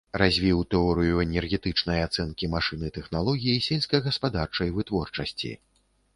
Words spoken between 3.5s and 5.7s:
сельскагаспадарчай вытворчасці.